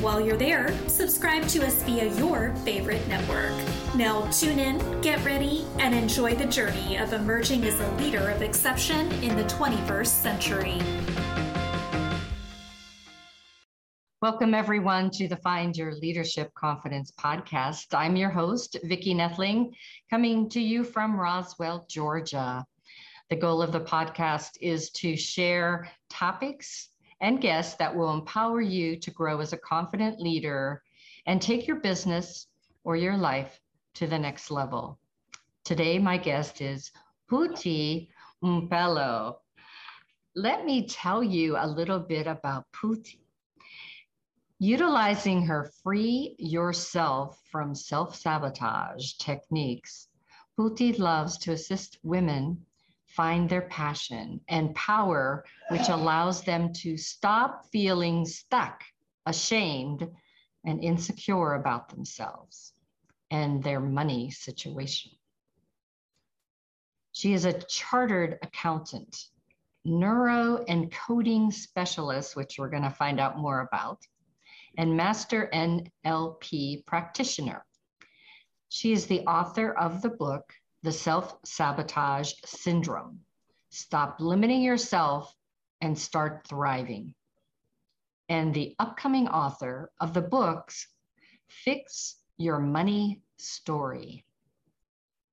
[0.00, 3.50] While you're there, subscribe to us via your favorite network.
[3.96, 8.40] Now, tune in, get ready, and enjoy the journey of emerging as a leader of
[8.40, 10.78] exception in the 21st century.
[14.22, 17.86] Welcome, everyone, to the Find Your Leadership Confidence podcast.
[17.92, 19.72] I'm your host, Vicki Nedling,
[20.10, 22.64] coming to you from Roswell, Georgia.
[23.30, 26.90] The goal of the podcast is to share topics
[27.20, 30.82] and guests that will empower you to grow as a confident leader
[31.26, 32.46] and take your business
[32.84, 33.60] or your life
[33.94, 34.98] to the next level.
[35.64, 36.90] Today, my guest is
[37.30, 38.08] Phuti
[38.42, 39.36] Mphelo.
[40.34, 43.20] Let me tell you a little bit about Phuti.
[44.60, 50.08] Utilizing her free yourself from self sabotage techniques,
[50.56, 52.64] Phuti loves to assist women
[53.08, 58.84] find their passion and power, which allows them to stop feeling stuck,
[59.26, 60.08] ashamed,
[60.64, 62.72] and insecure about themselves
[63.30, 65.12] and their money situation.
[67.12, 69.24] She is a chartered accountant,
[69.86, 74.00] neuroencoding specialist, which we're going to find out more about,
[74.76, 77.64] and master NLP practitioner.
[78.68, 83.20] She is the author of the book, the self sabotage syndrome.
[83.70, 85.34] Stop limiting yourself
[85.80, 87.14] and start thriving.
[88.28, 90.88] And the upcoming author of the books,
[91.48, 94.24] Fix Your Money Story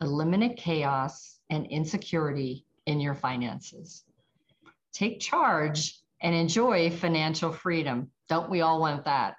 [0.01, 4.03] Eliminate Chaos and Insecurity in Your Finances.
[4.93, 8.11] Take charge and enjoy financial freedom.
[8.27, 9.35] Don't we all want that?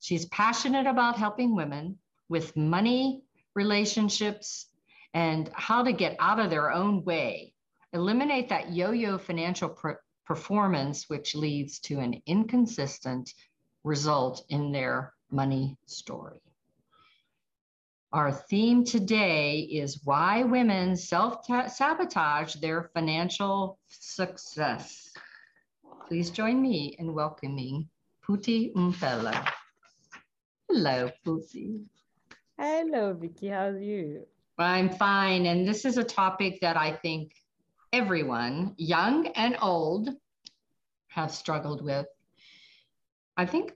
[0.00, 3.22] She's passionate about helping women with money,
[3.54, 4.66] relationships,
[5.16, 7.54] and how to get out of their own way.
[7.94, 13.32] Eliminate that yo yo financial per- performance, which leads to an inconsistent
[13.82, 16.42] result in their money story.
[18.12, 25.14] Our theme today is why women self sabotage their financial success.
[26.06, 27.88] Please join me in welcoming
[28.22, 29.48] Phuti Mphelo.
[30.68, 31.80] Hello, Phuti.
[32.58, 33.48] Hello, Vicki.
[33.48, 34.26] How's you?
[34.58, 35.46] I'm fine.
[35.46, 37.32] And this is a topic that I think
[37.92, 40.10] everyone, young and old,
[41.08, 42.06] have struggled with.
[43.36, 43.72] I think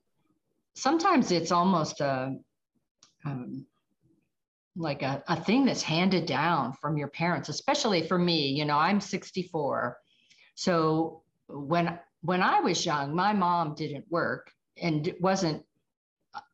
[0.75, 2.37] sometimes it's almost a
[3.25, 3.67] um,
[4.77, 8.49] like a, a thing that's handed down from your parents, especially for me.
[8.49, 9.99] You know, I'm 64.
[10.55, 15.65] So when when I was young, my mom didn't work and it wasn't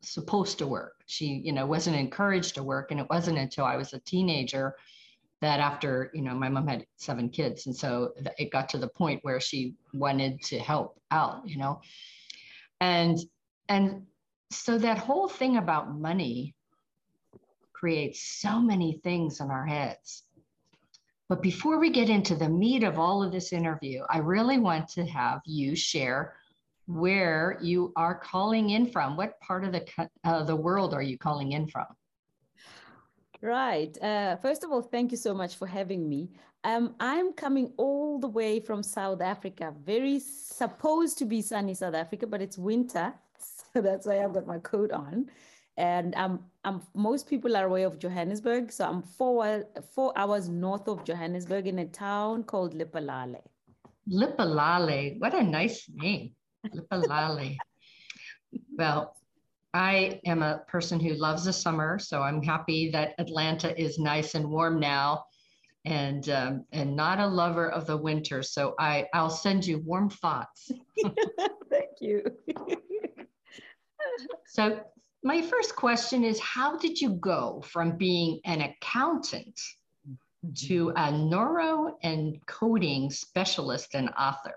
[0.00, 1.02] supposed to work.
[1.06, 2.90] She, you know, wasn't encouraged to work.
[2.90, 4.76] And it wasn't until I was a teenager
[5.40, 7.66] that after, you know, my mom had seven kids.
[7.66, 11.80] And so it got to the point where she wanted to help out, you know.
[12.80, 13.18] And
[13.68, 14.06] and
[14.50, 16.54] so that whole thing about money
[17.72, 20.22] creates so many things in our heads.
[21.28, 24.88] But before we get into the meat of all of this interview, I really want
[24.90, 26.34] to have you share
[26.86, 29.16] where you are calling in from.
[29.16, 29.84] What part of the
[30.24, 31.86] uh, the world are you calling in from?
[33.42, 33.96] Right.
[34.02, 36.30] Uh, first of all, thank you so much for having me.
[36.64, 39.74] Um, I'm coming all the way from South Africa.
[39.84, 43.14] Very supposed to be sunny South Africa, but it's winter,
[43.72, 45.30] so that's why I've got my coat on.
[45.76, 49.64] And I'm, I'm most people are aware of Johannesburg, so I'm four
[49.94, 53.42] four hours north of Johannesburg in a town called Lephalale.
[54.10, 56.32] Lephalale, what a nice name.
[56.74, 57.56] Lipalali.
[58.76, 59.16] well,
[59.74, 64.34] I am a person who loves the summer, so I'm happy that Atlanta is nice
[64.34, 65.24] and warm now,
[65.84, 68.42] and um, and not a lover of the winter.
[68.42, 70.70] So I I'll send you warm thoughts.
[71.70, 72.24] Thank you.
[74.46, 74.80] so
[75.22, 79.60] my first question is, how did you go from being an accountant
[80.54, 84.56] to a neuroencoding specialist and author?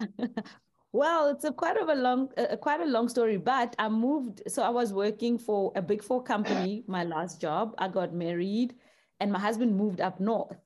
[0.94, 3.36] Well, it's a quite of a long, uh, quite a long story.
[3.36, 6.84] But I moved, so I was working for a big four company.
[6.86, 8.76] My last job, I got married,
[9.18, 10.56] and my husband moved up north.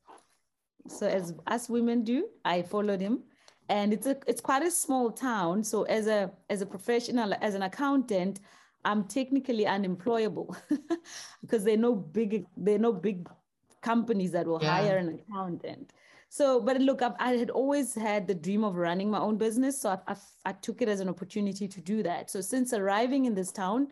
[0.87, 3.23] So as us women do, I followed him,
[3.69, 5.63] and it's a it's quite a small town.
[5.63, 8.39] So as a as a professional, as an accountant,
[8.85, 10.55] I'm technically unemployable.
[11.41, 13.27] because there are no big there are no big
[13.81, 14.77] companies that will yeah.
[14.77, 15.91] hire an accountant.
[16.29, 19.81] So, but look, I've, i had always had the dream of running my own business.
[19.81, 20.15] So I, I,
[20.45, 22.29] I, took it as an opportunity to do that.
[22.29, 23.87] So since arriving in this town,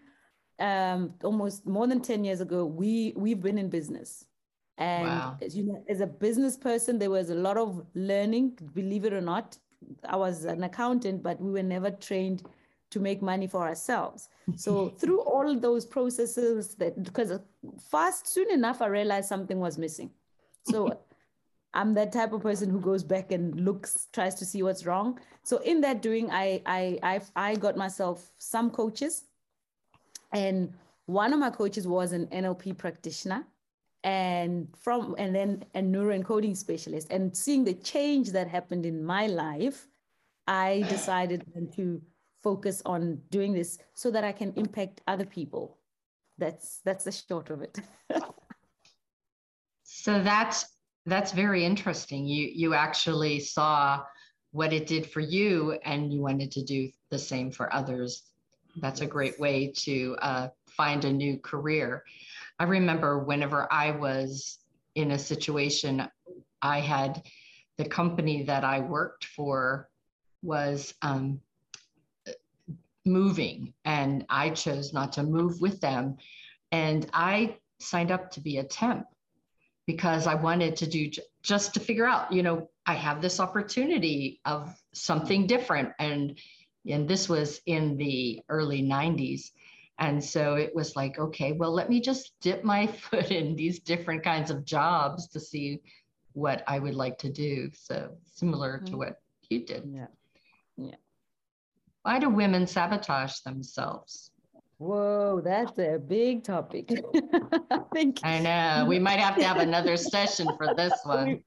[0.59, 4.25] um, almost more than 10 years ago, we, we've been in business.
[4.77, 5.37] And wow.
[5.41, 9.13] as you know, as a business person, there was a lot of learning, believe it
[9.13, 9.57] or not.
[10.07, 12.43] I was an accountant, but we were never trained
[12.91, 14.29] to make money for ourselves.
[14.55, 17.39] So through all those processes that because
[17.89, 20.11] fast soon enough I realized something was missing.
[20.69, 20.99] So
[21.73, 25.19] I'm that type of person who goes back and looks, tries to see what's wrong.
[25.43, 29.25] So in that doing, I I I, I got myself some coaches,
[30.33, 30.73] and
[31.05, 33.45] one of my coaches was an NLP practitioner,
[34.03, 37.07] and from and then a neuroencoding specialist.
[37.11, 39.87] And seeing the change that happened in my life,
[40.47, 42.01] I decided to
[42.41, 45.77] focus on doing this so that I can impact other people.
[46.37, 47.79] That's that's the short of it.
[49.83, 50.76] so that's
[51.07, 52.25] that's very interesting.
[52.25, 54.03] You you actually saw
[54.51, 58.23] what it did for you and you wanted to do the same for others.
[58.77, 62.03] That's a great way to uh, find a new career.
[62.59, 64.59] I remember whenever I was
[64.95, 66.07] in a situation,
[66.61, 67.23] I had
[67.77, 69.89] the company that I worked for
[70.41, 71.39] was um,
[73.05, 76.17] moving and I chose not to move with them.
[76.71, 79.05] And I signed up to be a temp
[79.87, 81.09] because I wanted to do
[81.41, 85.93] just to figure out, you know, I have this opportunity of something different.
[85.97, 86.37] And
[86.85, 89.51] and this was in the early 90s.
[89.99, 93.79] And so it was like, okay, well, let me just dip my foot in these
[93.79, 95.81] different kinds of jobs to see
[96.33, 97.71] what I would like to do.
[97.73, 98.97] So similar to mm-hmm.
[98.97, 99.89] what you did.
[99.91, 100.07] Yeah.
[100.77, 100.95] Yeah.
[102.03, 104.31] Why do women sabotage themselves?
[104.79, 106.91] Whoa, that's a big topic.
[107.71, 108.85] I think I know.
[108.87, 111.43] We might have to have another session for this one.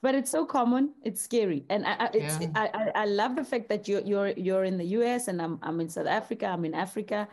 [0.00, 0.94] But it's so common.
[1.04, 2.48] It's scary, and I, it's, yeah.
[2.54, 5.28] I, I, love the fact that you're you're you're in the U.S.
[5.28, 6.46] and I'm I'm in South Africa.
[6.46, 7.28] I'm in Africa.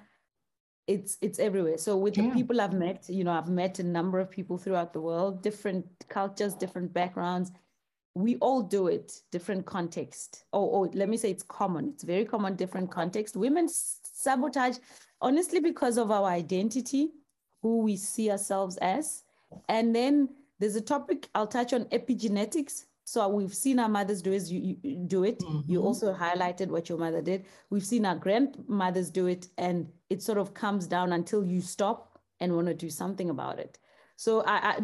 [0.87, 1.77] It's it's everywhere.
[1.77, 2.23] So with yeah.
[2.23, 5.41] the people I've met, you know, I've met a number of people throughout the world,
[5.41, 7.51] different cultures, different backgrounds,
[8.15, 12.25] we all do it different context oh, oh let me say it's common it's very
[12.25, 13.67] common different context women
[14.19, 14.77] sabotage
[15.21, 17.11] honestly because of our identity
[17.61, 19.23] who we see ourselves as
[19.67, 20.29] and then
[20.59, 24.77] there's a topic i'll touch on epigenetics so we've seen our mothers do, is you,
[24.83, 25.39] you do it.
[25.39, 25.71] Mm-hmm.
[25.71, 27.45] You also highlighted what your mother did.
[27.71, 32.19] We've seen our grandmothers do it, and it sort of comes down until you stop
[32.39, 33.79] and want to do something about it.
[34.15, 34.79] So I, I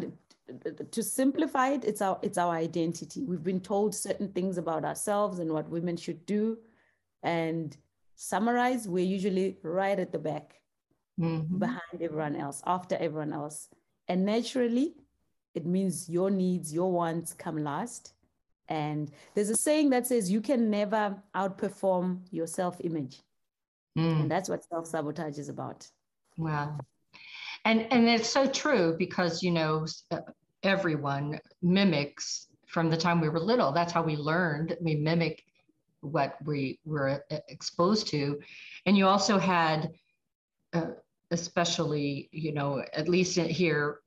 [0.92, 3.24] to simplify it, it's our it's our identity.
[3.26, 6.58] We've been told certain things about ourselves and what women should do,
[7.22, 7.78] and
[8.16, 10.60] summarize, we're usually right at the back,
[11.20, 11.58] mm-hmm.
[11.58, 13.70] behind everyone else, after everyone else,
[14.08, 14.96] and naturally,
[15.54, 18.14] it means your needs, your wants come last.
[18.68, 23.22] And there's a saying that says you can never outperform your self-image,
[23.98, 24.22] mm.
[24.22, 25.88] and that's what self-sabotage is about.
[26.38, 26.78] Wow
[27.66, 30.20] and and it's so true because you know uh,
[30.64, 35.44] everyone mimics from the time we were little that's how we learned we mimic
[36.06, 38.40] what we were uh, exposed to.
[38.86, 39.92] And you also had
[40.74, 40.92] uh,
[41.32, 44.00] especially you know at least here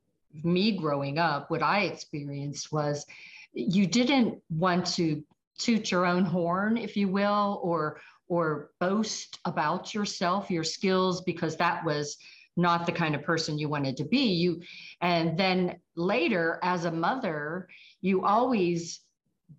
[0.43, 3.05] me growing up what i experienced was
[3.53, 5.21] you didn't want to
[5.57, 11.57] toot your own horn if you will or or boast about yourself your skills because
[11.57, 12.17] that was
[12.59, 14.33] not the kind of person you wanted to be.
[14.33, 14.61] You
[15.01, 17.67] and then later as a mother
[18.01, 19.01] you always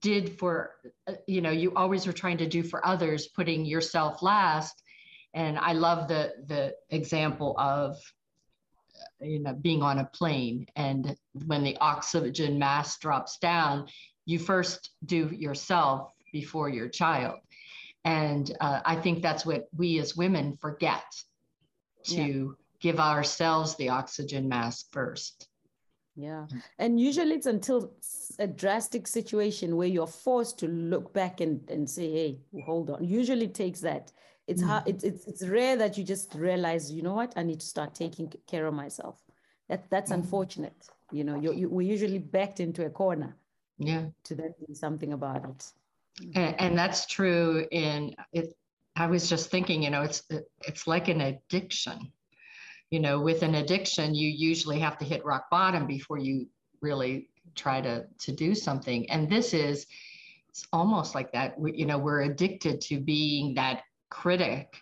[0.01, 0.77] did for
[1.09, 4.83] uh, you know you always were trying to do for others putting yourself last.
[5.35, 7.97] And i love the the example of
[9.23, 11.17] uh, you know being on a plane and
[11.47, 13.89] when the oxygen mask drops down
[14.27, 17.39] you first do yourself before your child.
[18.05, 21.05] And uh, i think that's what we as women forget
[22.05, 25.50] to give ourselves the oxygen mask first.
[26.21, 26.47] Yeah.
[26.79, 27.93] And usually it's until
[28.39, 33.03] a drastic situation where you're forced to look back and, and say, hey, hold on.
[33.03, 34.13] Usually it takes that.
[34.47, 34.71] It's mm-hmm.
[34.71, 37.67] hard, it's, it's it's rare that you just realize, you know what, I need to
[37.67, 39.17] start taking care of myself.
[39.69, 40.23] That that's mm-hmm.
[40.23, 40.89] unfortunate.
[41.13, 43.37] You know, you, you we're usually backed into a corner.
[43.79, 44.07] Yeah.
[44.25, 45.73] To then do something about it.
[46.35, 48.55] And, and that's true in it.
[48.97, 50.23] I was just thinking, you know, it's
[50.69, 52.13] it's like an addiction
[52.91, 56.47] you know with an addiction you usually have to hit rock bottom before you
[56.81, 59.11] really try to to do something.
[59.11, 59.87] And this is
[60.49, 61.59] it's almost like that.
[61.59, 64.77] We, you know we're addicted to being that critic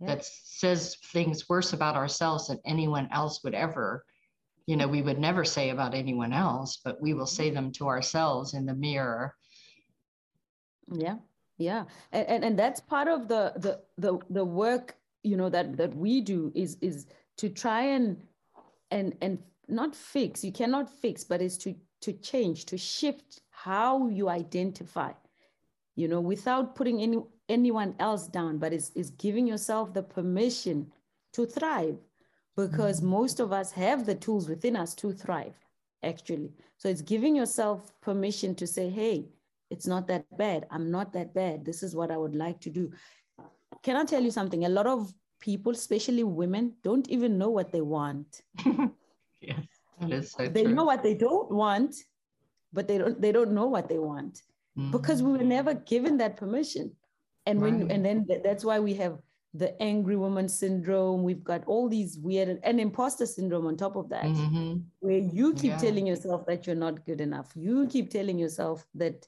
[0.00, 0.08] yeah.
[0.08, 4.04] that says things worse about ourselves than anyone else would ever
[4.66, 7.88] you know we would never say about anyone else but we will say them to
[7.88, 9.34] ourselves in the mirror.
[10.92, 11.16] Yeah
[11.60, 11.84] yeah.
[12.10, 15.94] And and, and that's part of the the the, the work you know that that
[15.94, 17.06] we do is is
[17.40, 18.20] to try and
[18.90, 24.08] and and not fix you cannot fix but it's to to change to shift how
[24.08, 25.10] you identify
[25.96, 27.18] you know without putting any
[27.48, 30.86] anyone else down but it's, is giving yourself the permission
[31.32, 31.96] to thrive
[32.56, 33.10] because mm-hmm.
[33.10, 35.54] most of us have the tools within us to thrive
[36.02, 36.50] actually.
[36.78, 39.28] So it's giving yourself permission to say hey
[39.70, 40.66] it's not that bad.
[40.70, 41.64] I'm not that bad.
[41.64, 42.90] This is what i would like to do.
[43.82, 44.64] Can i tell you something?
[44.64, 48.42] A lot of people especially women don't even know what they want
[49.40, 49.66] yes
[50.00, 50.74] that is so they true.
[50.74, 51.94] know what they don't want
[52.72, 54.42] but they don't they don't know what they want
[54.78, 54.90] mm-hmm.
[54.90, 56.90] because we were never given that permission
[57.46, 57.92] and when right.
[57.92, 59.18] and then that's why we have
[59.54, 61.22] the angry woman syndrome.
[61.22, 64.78] We've got all these weird and imposter syndrome on top of that, mm-hmm.
[65.00, 65.78] where you keep yeah.
[65.78, 67.50] telling yourself that you're not good enough.
[67.56, 69.26] You keep telling yourself that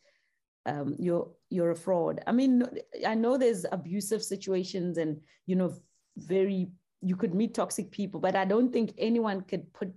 [0.64, 2.22] um, you're you're a fraud.
[2.26, 2.64] I mean,
[3.06, 5.74] I know there's abusive situations and you know
[6.16, 6.68] very
[7.00, 9.92] you could meet toxic people, but I don't think anyone could put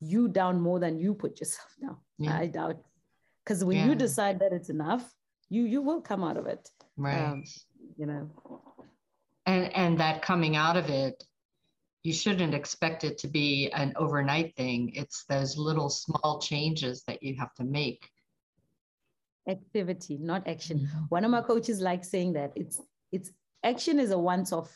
[0.00, 1.96] you down more than you put yourself down.
[2.18, 2.38] Yeah.
[2.38, 2.78] I doubt
[3.44, 3.86] because when yeah.
[3.86, 5.12] you decide that it's enough,
[5.48, 6.68] you you will come out of it.
[6.96, 7.24] Right.
[7.24, 7.44] Um,
[7.96, 8.30] you know
[9.46, 11.24] and and that coming out of it
[12.02, 17.22] you shouldn't expect it to be an overnight thing it's those little small changes that
[17.22, 18.08] you have to make
[19.48, 20.98] activity not action mm-hmm.
[21.08, 23.30] one of my coaches like saying that it's it's
[23.64, 24.72] action is a once off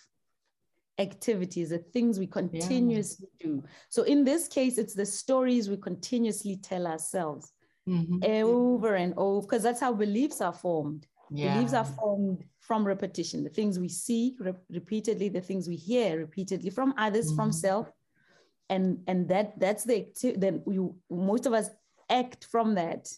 [0.99, 3.47] activities the things we continuously yeah.
[3.47, 7.53] do so in this case it's the stories we continuously tell ourselves
[7.87, 8.19] mm-hmm.
[8.25, 11.55] over and over because that's how beliefs are formed yeah.
[11.55, 16.19] beliefs are formed from repetition, the things we see re- repeatedly, the things we hear
[16.19, 17.37] repeatedly from others, mm-hmm.
[17.37, 17.91] from self.
[18.69, 21.71] And, and that that's the activity then we most of us
[22.11, 23.09] act from that.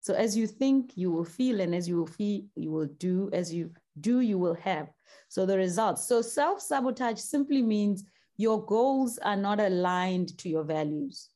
[0.00, 3.30] So as you think, you will feel, and as you will feel, you will do.
[3.32, 4.88] As you do, you will have.
[5.28, 6.06] So the results.
[6.06, 8.04] So self-sabotage simply means
[8.36, 11.30] your goals are not aligned to your values.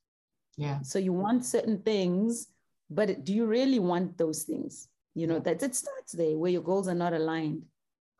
[0.56, 0.80] Yeah.
[0.82, 2.48] So you want certain things,
[2.90, 4.88] but do you really want those things?
[5.14, 7.62] You know, that it starts there where your goals are not aligned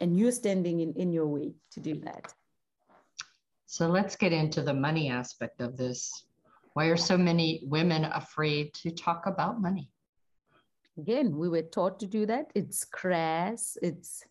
[0.00, 2.32] and you're standing in, in your way to do that.
[3.66, 6.25] So let's get into the money aspect of this.
[6.73, 9.90] Why are so many women afraid to talk about money?
[10.99, 12.50] Again, we were taught to do that.
[12.54, 14.25] It's crass, it's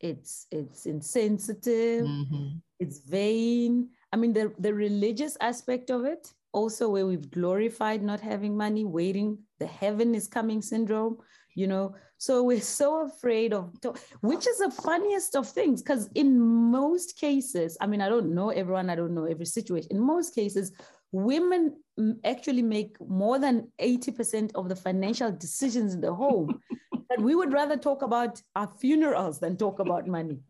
[0.00, 2.58] it's it's insensitive, mm-hmm.
[2.78, 3.88] it's vain.
[4.12, 8.84] I mean, the, the religious aspect of it, also where we've glorified not having money,
[8.84, 11.18] waiting, the heaven is coming syndrome
[11.56, 13.72] you know so we're so afraid of
[14.20, 18.50] which is the funniest of things because in most cases i mean i don't know
[18.50, 20.72] everyone i don't know every situation in most cases
[21.12, 21.74] women
[22.24, 26.60] actually make more than 80% of the financial decisions in the home
[27.08, 30.40] but we would rather talk about our funerals than talk about money.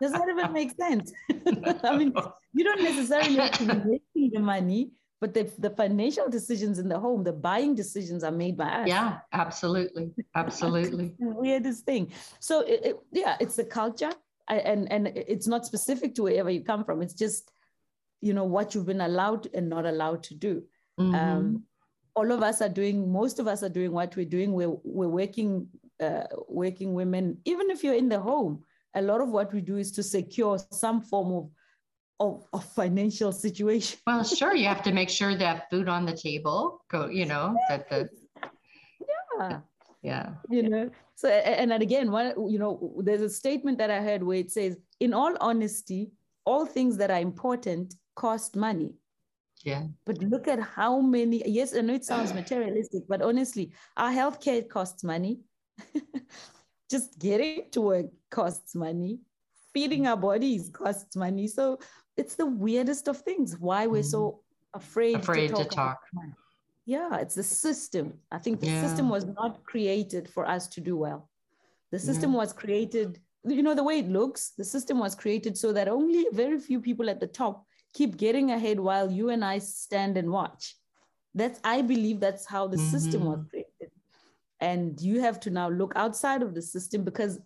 [0.00, 1.12] Does that even make sense?
[1.84, 2.12] I mean
[2.52, 6.88] you don't necessarily have to be making the money but the, the financial decisions in
[6.88, 8.88] the home the buying decisions are made by us.
[8.88, 10.12] Yeah absolutely.
[10.34, 11.14] Absolutely.
[11.18, 12.12] Weirdest thing.
[12.38, 14.12] So it, it, yeah it's the culture.
[14.48, 17.02] And and it's not specific to wherever you come from.
[17.02, 17.50] It's just
[18.20, 20.62] you know what you've been allowed and not allowed to do.
[20.98, 21.14] Mm-hmm.
[21.14, 21.62] um,
[22.18, 25.14] all of us are doing most of us are doing what we're doing we're, we're
[25.22, 25.68] working
[26.06, 28.62] uh, working women even if you're in the home
[28.94, 31.50] a lot of what we do is to secure some form of
[32.20, 33.98] of, of financial situation.
[34.04, 37.56] Well, sure, you have to make sure that food on the table, go, you know,
[37.68, 38.08] that the
[39.38, 39.60] yeah.
[40.02, 40.30] Yeah.
[40.48, 44.22] You know, so and then again, one, you know, there's a statement that I heard
[44.22, 46.12] where it says, in all honesty,
[46.44, 48.94] all things that are important cost money.
[49.64, 49.84] Yeah.
[50.04, 54.68] But look at how many, yes, I know it sounds materialistic, but honestly, our healthcare
[54.68, 55.40] costs money.
[56.90, 59.20] Just getting to work costs money.
[59.74, 61.46] Feeding our bodies costs money.
[61.46, 61.78] So
[62.16, 64.78] it's the weirdest of things why we're so mm-hmm.
[64.78, 65.68] afraid, afraid to talk.
[65.70, 66.00] To talk.
[66.86, 68.14] Yeah, it's the system.
[68.32, 68.80] I think the yeah.
[68.80, 71.28] system was not created for us to do well.
[71.92, 72.38] The system yeah.
[72.38, 76.26] was created, you know, the way it looks, the system was created so that only
[76.32, 80.30] very few people at the top keep getting ahead while you and I stand and
[80.30, 80.76] watch.
[81.34, 82.90] That's, I believe that's how the mm-hmm.
[82.90, 83.48] system was mm-hmm.
[83.48, 83.90] created.
[84.60, 87.38] And you have to now look outside of the system because,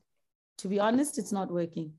[0.58, 1.92] to be honest, it's not working.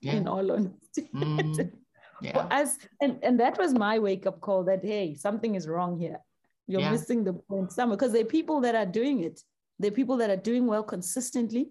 [0.00, 0.14] Yeah.
[0.14, 1.10] In all honesty.
[2.20, 2.26] Mm-hmm.
[2.26, 2.46] yeah.
[2.50, 6.18] as and, and that was my wake up call that hey something is wrong here
[6.66, 6.90] you're yeah.
[6.90, 9.40] missing the point somewhere because there are people that are doing it
[9.78, 11.70] there are people that are doing well consistently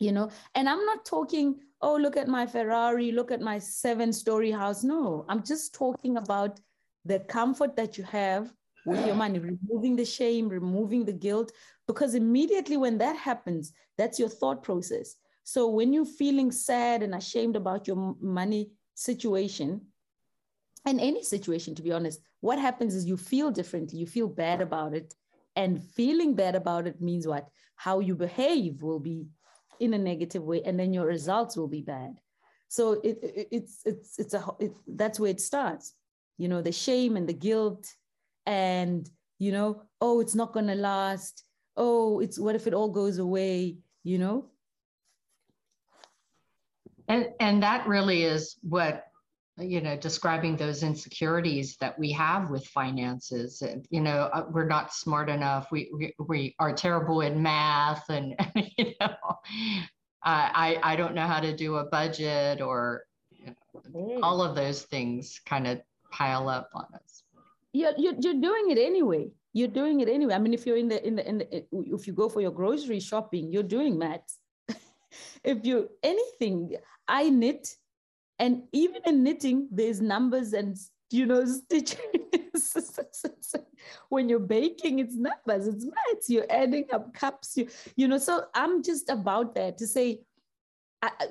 [0.00, 4.12] you know and i'm not talking oh, look at my Ferrari, look at my seven
[4.12, 4.82] story house.
[4.82, 6.60] No, I'm just talking about
[7.04, 8.52] the comfort that you have
[8.84, 11.52] with your money, removing the shame, removing the guilt,
[11.86, 15.16] because immediately when that happens, that's your thought process.
[15.44, 19.80] So when you're feeling sad and ashamed about your money situation,
[20.84, 24.60] and any situation, to be honest, what happens is you feel differently, you feel bad
[24.60, 25.14] about it.
[25.56, 27.48] And feeling bad about it means what?
[27.76, 29.26] How you behave will be
[29.80, 32.20] in a negative way, and then your results will be bad.
[32.68, 35.94] So it, it it's it's it's a it, that's where it starts.
[36.36, 37.86] You know, the shame and the guilt,
[38.46, 39.08] and
[39.38, 41.44] you know, oh, it's not gonna last.
[41.76, 43.78] Oh, it's what if it all goes away?
[44.04, 44.50] You know.
[47.08, 49.06] And and that really is what
[49.60, 54.92] you know describing those insecurities that we have with finances you know uh, we're not
[54.92, 58.34] smart enough we we, we are terrible in math and
[58.76, 59.14] you know
[60.22, 64.82] i i don't know how to do a budget or you know, all of those
[64.82, 67.22] things kind of pile up on us.
[67.72, 69.30] You're, you're, you're doing it anyway.
[69.52, 70.34] You're doing it anyway.
[70.34, 72.50] I mean if you're in the in the in the if you go for your
[72.50, 74.38] grocery shopping you're doing maths.
[75.42, 76.76] If you anything
[77.08, 77.74] i knit
[78.38, 80.76] and even in knitting, there's numbers and
[81.10, 81.98] you know stitches.
[84.08, 86.28] when you're baking, it's numbers, it's maths.
[86.28, 87.56] You're adding up cups.
[87.56, 88.18] You you know.
[88.18, 90.20] So I'm just about that to say,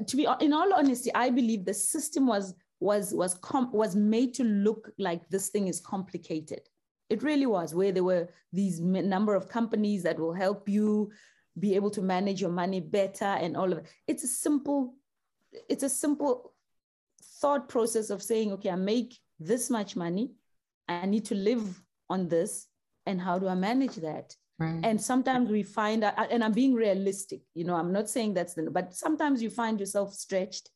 [0.07, 3.39] to be in all honesty, I believe the system was was was
[3.71, 6.61] was made to look like this thing is complicated.
[7.09, 11.11] It really was, where there were these number of companies that will help you
[11.57, 13.85] be able to manage your money better and all of it.
[14.07, 14.95] It's a simple,
[15.69, 16.53] it's a simple
[17.41, 20.31] thought process of saying, okay, I make this much money,
[20.87, 22.67] I need to live on this,
[23.05, 24.35] and how do I manage that?
[24.59, 24.79] Right.
[24.83, 28.71] And sometimes we find, and I'm being realistic, you know, I'm not saying that's the,
[28.71, 30.69] but sometimes you find yourself stretched.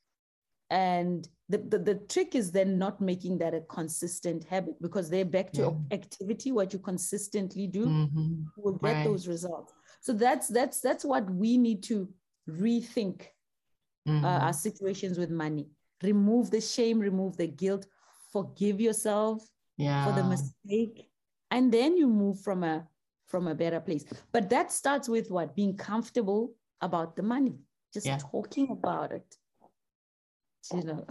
[0.70, 5.26] And the, the, the trick is then not making that a consistent habit because they're
[5.26, 5.98] back to yeah.
[5.98, 8.44] activity, what you consistently do mm-hmm.
[8.56, 9.04] will get right.
[9.04, 9.74] those results.
[10.00, 12.08] So that's that's that's what we need to
[12.50, 13.24] rethink
[14.08, 14.24] mm-hmm.
[14.24, 15.68] uh, our situations with money
[16.04, 17.86] remove the shame, remove the guilt,
[18.32, 20.06] forgive yourself yeah.
[20.06, 21.10] for the mistake,
[21.50, 22.88] and then you move from a
[23.28, 24.06] from a better place.
[24.32, 25.56] But that starts with what?
[25.56, 27.60] Being comfortable about the money,
[27.94, 28.18] just yeah.
[28.18, 29.36] talking about it.
[30.74, 31.08] You know.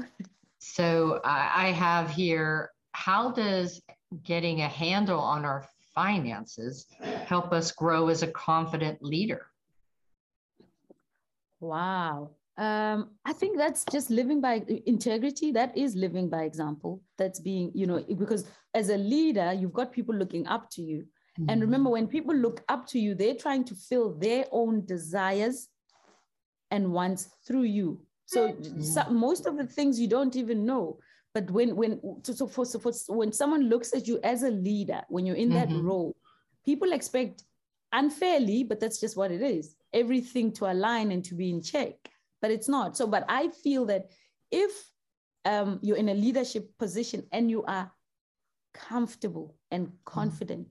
[0.59, 3.81] So I have here, how does
[4.23, 9.47] getting a handle on our finances help us grow as a confident leader?
[11.61, 12.33] Wow.
[12.61, 15.51] Um, I think that's just living by integrity.
[15.51, 17.01] That is living by example.
[17.17, 18.45] That's being, you know, because
[18.75, 21.07] as a leader, you've got people looking up to you.
[21.41, 21.47] Mm-hmm.
[21.49, 25.69] And remember, when people look up to you, they're trying to fill their own desires
[26.71, 28.03] and wants through you.
[28.27, 28.83] So, mm-hmm.
[28.83, 30.99] so most of the things you don't even know.
[31.33, 34.51] But when when so, so for, so for when someone looks at you as a
[34.51, 35.73] leader, when you're in mm-hmm.
[35.73, 36.15] that role,
[36.67, 37.45] people expect
[37.91, 39.77] unfairly, but that's just what it is.
[39.95, 41.95] Everything to align and to be in check
[42.41, 42.97] but it's not.
[42.97, 44.11] So, but I feel that
[44.51, 44.73] if
[45.45, 47.91] um, you're in a leadership position and you are
[48.75, 49.97] comfortable and mm-hmm.
[50.05, 50.69] confident,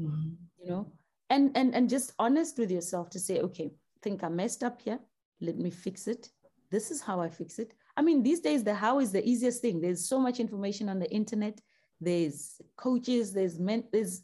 [0.00, 0.30] mm-hmm.
[0.62, 0.92] you know,
[1.30, 3.70] and and and just honest with yourself to say, okay,
[4.02, 4.98] think I messed up here.
[5.40, 6.28] Let me fix it.
[6.70, 7.74] This is how I fix it.
[7.96, 9.80] I mean, these days the how is the easiest thing.
[9.80, 11.60] There's so much information on the internet.
[12.00, 13.32] There's coaches.
[13.32, 13.84] There's men.
[13.92, 14.22] There's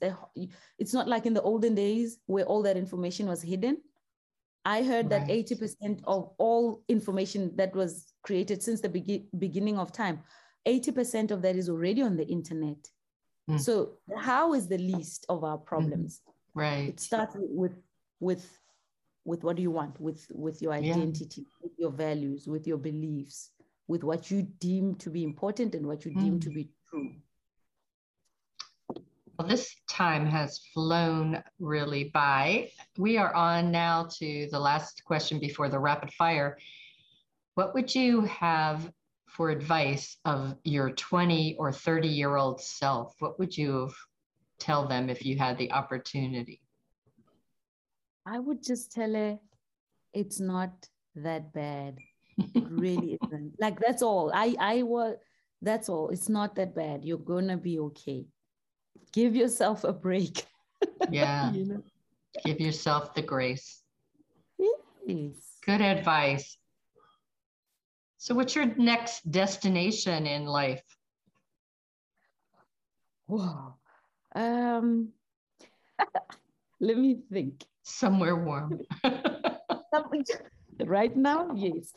[0.79, 3.79] it's not like in the olden days where all that information was hidden.
[4.69, 5.27] I heard right.
[5.27, 10.21] that 80% of all information that was created since the be- beginning of time,
[10.67, 12.77] 80% of that is already on the internet.
[13.49, 13.59] Mm.
[13.59, 16.21] So how is the least of our problems?
[16.21, 16.33] Mm.
[16.55, 16.89] Right.
[16.89, 17.81] It starts with
[18.21, 18.47] with
[19.25, 21.59] with what do you want with with your identity, yeah.
[21.63, 23.53] with your values, with your beliefs,
[23.87, 26.21] with what you deem to be important and what you mm.
[26.21, 27.13] deem to be true.
[29.39, 32.73] Well, this time has flown really by.
[32.97, 36.59] We are on now to the last question before the rapid fire.
[37.55, 38.91] What would you have
[39.29, 43.15] for advice of your 20 or 30 year old self?
[43.21, 43.91] What would you
[44.59, 46.61] tell them if you had the opportunity?
[48.27, 49.39] I would just tell her
[50.13, 50.73] it's not
[51.15, 51.99] that bad.
[52.55, 53.55] It really isn't.
[53.61, 54.33] Like that's all.
[54.35, 55.17] I I was
[55.63, 56.11] that's all.
[56.11, 57.05] It's not that bad.
[57.05, 58.27] You're gonna be okay
[59.13, 60.45] give yourself a break.
[61.11, 61.53] Yeah.
[61.53, 61.83] you know?
[62.45, 63.83] Give yourself the grace.
[65.07, 65.57] Yes.
[65.65, 66.57] Good advice.
[68.19, 70.83] So, what's your next destination in life?
[73.27, 73.77] Wow.
[74.35, 75.09] Um,
[76.81, 77.65] let me think.
[77.83, 78.81] Somewhere warm.
[80.85, 81.93] right now, yes.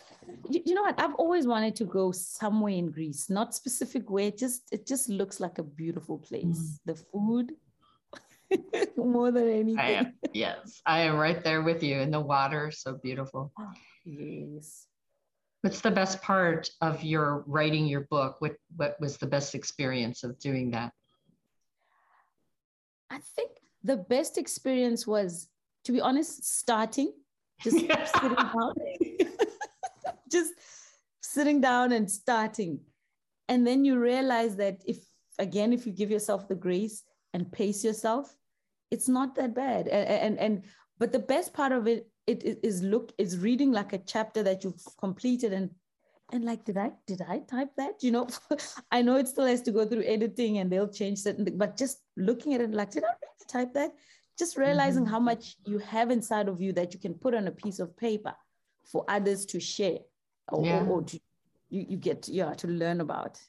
[0.50, 1.00] You, you, know what?
[1.00, 4.32] I've always wanted to go somewhere in Greece, not specific where.
[4.32, 6.44] Just it just looks like a beautiful place.
[6.46, 6.80] Mm.
[6.86, 7.52] The food,
[8.98, 9.80] more than anything.
[9.80, 12.00] I am, yes, I am right there with you.
[12.00, 13.52] And the water, so beautiful.
[13.60, 14.88] Oh, yes.
[15.62, 18.38] What's the best part of your writing your book?
[18.40, 20.92] What what was the best experience of doing that?
[23.12, 23.52] I think
[23.84, 25.48] the best experience was,
[25.84, 27.14] to be honest, starting,
[27.64, 27.78] just
[28.16, 28.74] sitting down,
[30.32, 30.54] just
[31.22, 32.80] sitting down and starting.
[33.48, 34.98] And then you realize that if,
[35.40, 38.34] again, if you give yourself the grace and pace yourself,
[38.92, 39.88] it's not that bad.
[39.88, 40.64] And, and, and
[40.98, 44.64] but the best part of it, it is look, is reading like a chapter that
[44.64, 45.70] you've completed and
[46.34, 48.28] and like did i did i type that you know
[48.92, 52.00] i know it still has to go through editing and they'll change certain but just
[52.18, 53.92] looking at it like did i really type that
[54.38, 55.12] just realizing mm-hmm.
[55.12, 57.96] how much you have inside of you that you can put on a piece of
[57.98, 58.34] paper
[58.84, 60.00] for others to share
[60.50, 60.84] or, yeah.
[60.84, 61.20] or, or to,
[61.70, 63.40] you, you get yeah to learn about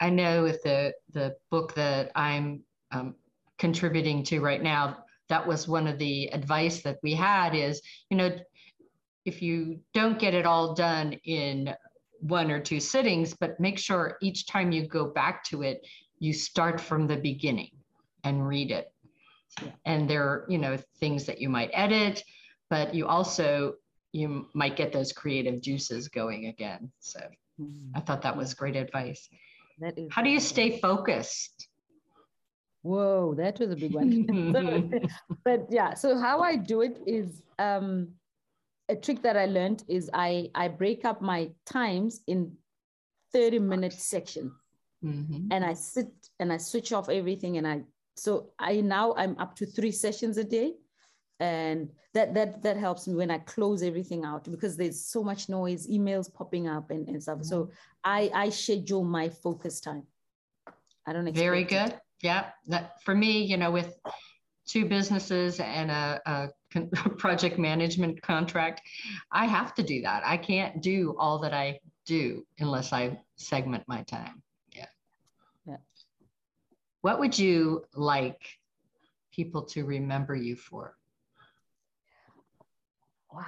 [0.00, 3.14] i know with the the book that i'm um,
[3.58, 7.80] contributing to right now that was one of the advice that we had is
[8.10, 8.30] you know
[9.24, 11.72] if you don't get it all done in
[12.22, 15.86] one or two sittings, but make sure each time you go back to it,
[16.18, 17.70] you start from the beginning
[18.24, 18.91] and read it.
[19.60, 19.70] Yeah.
[19.84, 22.22] And there are, you know, things that you might edit,
[22.70, 23.74] but you also
[24.12, 26.92] you might get those creative juices going again.
[27.00, 27.20] So
[27.60, 27.96] mm-hmm.
[27.96, 29.28] I thought that was great advice.
[29.78, 31.68] That is How do you stay focused?
[32.82, 35.08] Whoa, that was a big one.
[35.44, 38.08] but yeah, so how I do it is um
[38.88, 42.52] a trick that I learned is I, I break up my times in
[43.32, 44.52] 30 minute sections.
[45.04, 45.48] Mm-hmm.
[45.50, 47.56] And I sit and I switch off everything.
[47.58, 47.82] And I,
[48.16, 50.74] so I now I'm up to three sessions a day.
[51.40, 55.48] And that that that helps me when I close everything out because there's so much
[55.48, 57.38] noise, emails popping up and, and stuff.
[57.38, 57.46] Mm-hmm.
[57.46, 57.70] So
[58.04, 60.04] I I schedule my focus time.
[61.06, 61.88] I don't Very good.
[61.88, 62.00] It.
[62.22, 62.50] Yeah.
[62.68, 63.98] That for me, you know, with
[64.66, 66.48] two businesses and a, a
[67.18, 68.80] project management contract,
[69.32, 70.22] I have to do that.
[70.24, 74.42] I can't do all that I do unless I segment my time.
[77.02, 78.40] What would you like
[79.32, 80.96] people to remember you for?
[83.32, 83.42] Wow.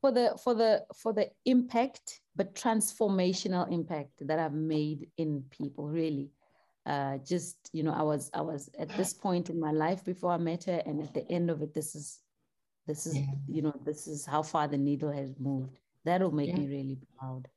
[0.00, 5.86] For the for the for the impact, but transformational impact that I've made in people,
[5.86, 6.30] really.
[6.86, 10.30] Uh, just you know i was i was at this point in my life before
[10.30, 12.20] i met her and at the end of it this is
[12.86, 13.26] this is yeah.
[13.48, 16.58] you know this is how far the needle has moved that'll make yeah.
[16.58, 17.48] me really proud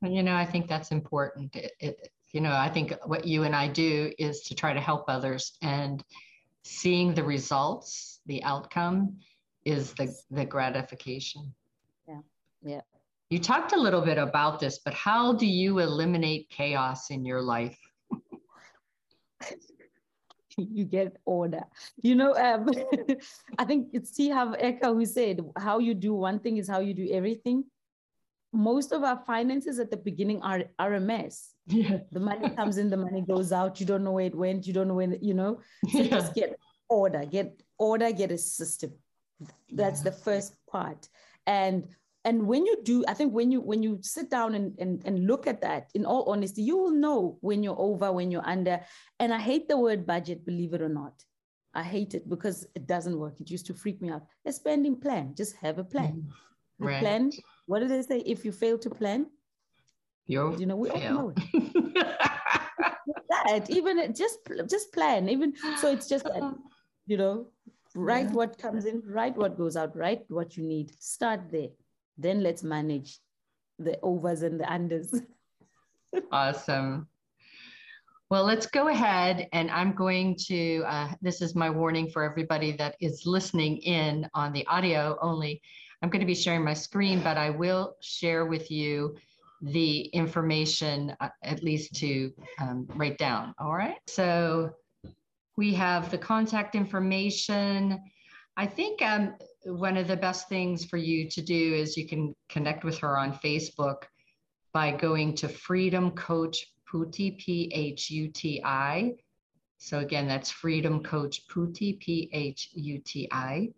[0.00, 3.42] and you know i think that's important it, it, you know i think what you
[3.44, 6.02] and i do is to try to help others and
[6.64, 9.16] seeing the results the outcome
[9.64, 11.52] is the the gratification
[12.08, 12.20] yeah
[12.62, 12.80] yeah
[13.32, 17.40] you talked a little bit about this, but how do you eliminate chaos in your
[17.40, 17.78] life?
[20.58, 21.62] you get order.
[22.02, 22.68] You know, um,
[23.58, 24.28] I think it's T.
[24.28, 27.64] Harv Eker who said, how you do one thing is how you do everything.
[28.52, 31.54] Most of our finances at the beginning are, are a mess.
[31.66, 31.98] Yeah.
[32.10, 33.80] The money comes in, the money goes out.
[33.80, 34.66] You don't know where it went.
[34.66, 35.60] You don't know when, you know.
[35.90, 36.10] So yeah.
[36.10, 38.92] just get order, get order, get a system.
[39.70, 40.10] That's yeah.
[40.10, 41.08] the first part.
[41.46, 41.88] And
[42.24, 45.26] and when you do i think when you when you sit down and, and and
[45.26, 48.80] look at that in all honesty you will know when you're over when you're under
[49.18, 51.24] and i hate the word budget believe it or not
[51.74, 54.98] i hate it because it doesn't work it used to freak me out a spending
[54.98, 57.00] plan just have a plan mm, right.
[57.00, 57.30] plan
[57.66, 59.26] what do they say if you fail to plan
[60.26, 61.16] you you know we fail.
[61.16, 61.34] all know
[63.30, 66.54] that even just just plan even so it's just that
[67.06, 67.46] you know
[67.94, 68.32] write yeah.
[68.32, 71.68] what comes in write what goes out write what you need start there
[72.18, 73.18] then let's manage
[73.78, 75.20] the overs and the unders.
[76.32, 77.08] awesome.
[78.30, 82.72] Well, let's go ahead and I'm going to, uh, this is my warning for everybody
[82.78, 85.60] that is listening in on the audio only.
[86.02, 89.16] I'm going to be sharing my screen, but I will share with you
[89.62, 93.54] the information, uh, at least to um, write down.
[93.60, 93.98] All right.
[94.08, 94.72] So
[95.56, 98.02] we have the contact information.
[98.56, 102.34] I think um, one of the best things for you to do is you can
[102.48, 104.02] connect with her on Facebook
[104.72, 109.12] by going to Freedom Coach Phuti, P H U T I.
[109.78, 113.68] So again, that's Freedom Coach Phuti, P H U T I.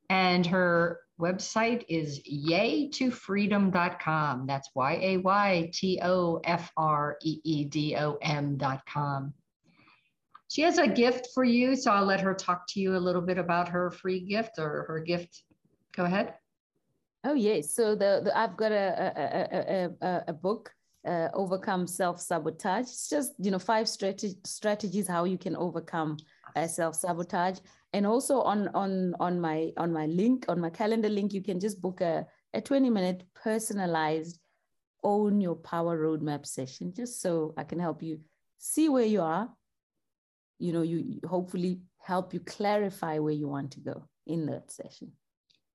[0.09, 4.47] And her website is yaytofreedom.com.
[4.47, 9.33] That's Y A Y T O F R E E D O M.com.
[10.49, 13.21] She has a gift for you, so I'll let her talk to you a little
[13.21, 15.43] bit about her free gift or her gift.
[15.95, 16.33] Go ahead.
[17.23, 19.13] Oh yes, so the, the I've got a
[20.01, 20.71] a, a, a, book,
[21.05, 22.85] uh, overcome self sabotage.
[22.85, 26.17] It's just you know five strate- strategies how you can overcome
[26.55, 27.59] uh, self sabotage,
[27.93, 31.59] and also on on on my on my link on my calendar link, you can
[31.59, 34.39] just book a a twenty minute personalized
[35.03, 38.21] own your power roadmap session, just so I can help you
[38.57, 39.49] see where you are.
[40.59, 45.11] You know, you, hopefully help you clarify where you want to go in that session.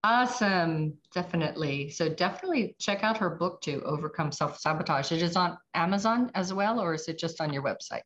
[0.04, 0.92] Awesome.
[1.14, 1.88] Definitely.
[1.88, 5.12] So definitely check out her book to overcome self-sabotage.
[5.12, 8.02] It is on Amazon as well, or is it just on your website?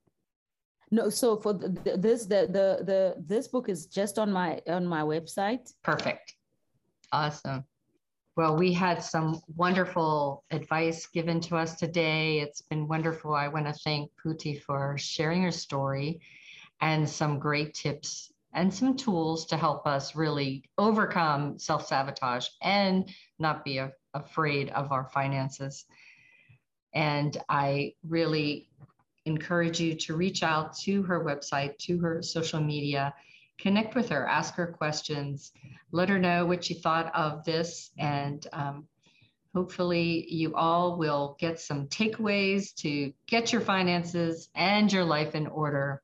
[0.91, 4.61] No, so for the, the, this the, the the this book is just on my
[4.69, 5.75] on my website.
[5.83, 6.35] Perfect.
[7.13, 7.65] Awesome.
[8.37, 12.39] Well, we had some wonderful advice given to us today.
[12.39, 13.35] It's been wonderful.
[13.35, 16.21] I want to thank Phuti for sharing her story
[16.81, 23.09] and some great tips and some tools to help us really overcome self sabotage and
[23.39, 25.85] not be a, afraid of our finances.
[26.95, 28.69] And I really
[29.27, 33.15] encourage you to reach out to her website, to her social media,
[33.59, 35.53] connect with her, ask her questions,
[35.93, 38.87] let her know what you thought of this, and um,
[39.55, 45.47] hopefully you all will get some takeaways to get your finances and your life in
[45.47, 46.03] order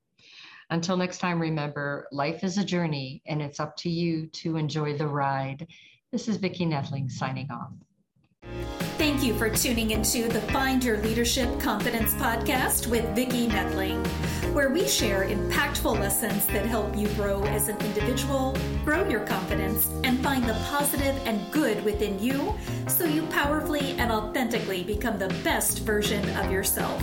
[0.71, 4.97] until next time, remember life is a journey and it's up to you to enjoy
[4.97, 5.67] the ride.
[6.13, 7.73] This is Vicki Nedling signing off.
[8.97, 14.07] Thank you for tuning into the Find Your Leadership Confidence podcast with Vicki Nedling,
[14.55, 19.91] where we share impactful lessons that help you grow as an individual, grow your confidence,
[20.05, 22.55] and find the positive and good within you
[22.87, 27.03] so you powerfully and authentically become the best version of yourself.